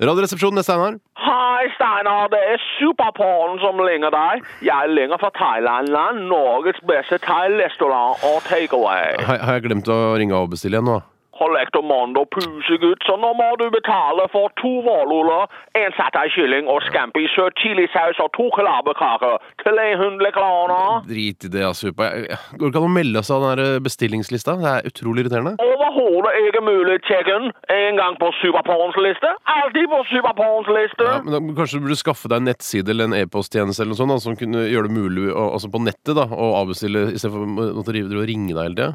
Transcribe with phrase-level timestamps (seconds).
[0.00, 0.94] Radioresepsjonen, er Steinar.
[1.20, 2.30] Hei, Steinar.
[2.32, 4.46] Det er Superporn som ringer deg.
[4.64, 5.92] Jeg ringer fra Thailand,
[6.30, 9.18] Norges beste thai-restaurant og takeaway.
[9.28, 11.00] Har, har jeg glemt å ringe og bestille igjen nå?
[11.40, 15.48] kollektormando pusegutt, så nå må du betale for to vårluller,
[15.80, 21.00] en satay-kylling og scampi søt chilisaus og to klabbekaker til 100 kroner.
[21.08, 22.10] Drit i det, ja, Supa.
[22.12, 24.56] Jeg- jeg- Går det ikke an å melde seg av den bestillingslista?
[24.60, 25.56] Det er utrolig irriterende.
[25.90, 27.50] Overhodet ikke mulig, checken.
[27.72, 31.06] En gang på Superporns liste, alltid på Superporns liste.
[31.06, 34.00] Ja, men da, Kanskje du burde skaffe deg en nettside eller en e-posttjeneste eller noe
[34.00, 38.20] sånt, da, som kunne gjøre det mulig å, altså på nettet da, å avbestille istedenfor
[38.22, 38.92] å ringe deg hele tida?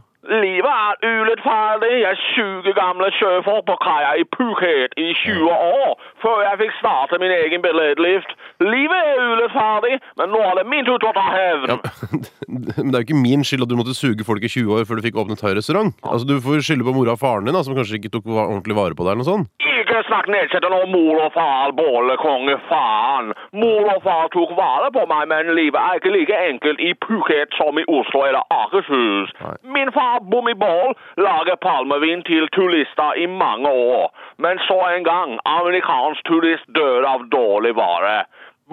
[1.04, 1.94] Er urettferdig.
[2.05, 7.20] Jeg suger gamle sjøfolk på kaia i Phuket i 20 år før jeg fikk starte
[7.22, 8.31] min egen billedlift.
[8.63, 11.73] Livet er urettferdig, men nå er det min tur til å ta hevn.
[11.73, 11.77] Ja,
[12.80, 14.88] men det er jo ikke min skyld at du måtte suge folk i 20 år
[14.88, 15.95] før du fikk åpnet thai-restaurant.
[16.05, 18.77] Altså, du får skylde på mora og faren din, da, som kanskje ikke tok ordentlig
[18.80, 19.16] vare på deg.
[19.16, 19.75] eller noe sånt.
[19.95, 23.30] Ikke snakk nedsettende om mor og far, bollekonge, faen.
[23.61, 27.56] Mor og far tok vare på meg, men livet er ikke like enkelt i Phuket
[27.56, 29.31] som i Oslo eller Akershus.
[29.39, 29.53] Nei.
[29.78, 34.11] Min far, Bommiball, lager palmevin til turister i mange år.
[34.44, 38.17] Men så en gang, amerikansk turist dør av dårlig vare.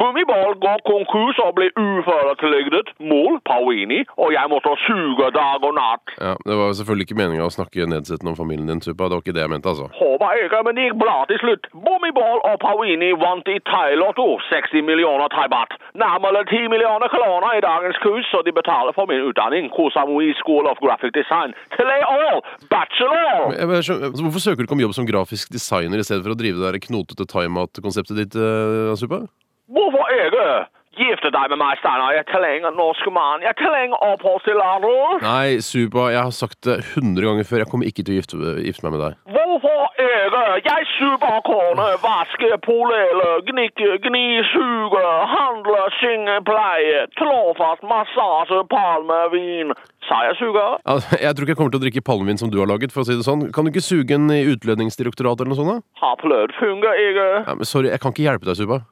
[0.00, 6.14] Bommiball går konkurs og blir uføretrygdet, mor, Pauini, og jeg måtte suge dag og natt.
[6.16, 9.10] Ja, Det var selvfølgelig ikke meninga å snakke nedsettende om familien din, Supa.
[9.10, 9.90] Det var ikke det jeg mente, altså.
[9.98, 11.68] Håper ikke, men det gikk bra til slutt.
[11.84, 15.76] Bommiball og Pauini vant i Thai-lotto 60 millioner thai-baht.
[16.04, 19.68] Nærmere 10 millioner kroner i dagens kurs, så de betaler for min utdanning.
[19.76, 21.52] Kosamui School of Graphic Design.
[21.76, 22.40] Tre år!
[22.72, 23.52] Bachelor!
[23.60, 26.24] Jeg, jeg, skjønner- altså, hvorfor søker du ikke om jobb som grafisk designer i stedet
[26.24, 29.26] for å drive det der knotete thaimat-konseptet ditt, uh, Supa?
[29.72, 30.46] Hvorfor ikke?
[30.92, 32.12] Gifte deg med meg, Steinar.
[32.12, 33.40] Jeg trenger norsk mann.
[33.40, 35.22] Jeg trenger oppholdstillatelse.
[35.24, 37.62] Nei, Suba, jeg har sagt det 100 ganger før.
[37.64, 39.16] Jeg kommer ikke til å gifte, gifte meg med deg.
[39.32, 40.42] Hvorfor ikke?
[40.68, 49.72] Jeg super kone, vaske, polere, gnikke, gni, suge, handle, synge, pleie, tråfast, massasje, palmevin.
[50.10, 50.76] Sa jeg suger?
[50.84, 52.92] Altså, jeg tror ikke jeg kommer til å drikke palmevin som du har laget.
[52.92, 53.48] for å si det sånn.
[53.54, 55.72] Kan du ikke suge en i Utlendingsdirektoratet eller noe sånt?
[55.72, 56.04] da?
[56.04, 57.28] Har prøvd, fungerer ikke.
[57.48, 58.82] Ja, men sorry, jeg kan ikke hjelpe deg, Supa.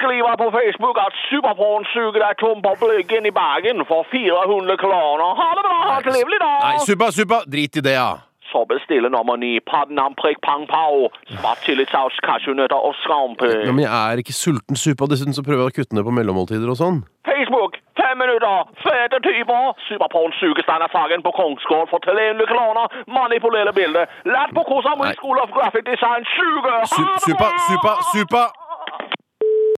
[0.00, 5.28] Skriver på Facebook at Superporn suger deg tom på blyggen i Bergen for 400 kroner.
[5.40, 6.58] Ha det bra, ha en trivelig dag!
[6.64, 8.10] Nei, super, super, Drit i det, ja!
[8.52, 13.50] Så bestiller nummer ni padnam prikk pang pao, svart chilisaus, cashewnøtter og scampi.
[13.66, 13.74] ja!
[13.76, 15.06] Men jeg er ikke sulten, Supa.
[15.12, 17.02] Dessuten så prøver jeg å kutte ned på mellommåltider og sånn.
[17.28, 22.88] Facebook, fem minutter, fete typer, Superporn suger er fargen på Kongsgård for 300 kroner,
[23.20, 25.12] manipulerer bildet, lært på Nei.
[25.20, 27.52] School of Graphic Design, suger, Su bra!
[27.68, 28.44] Supa, Supa!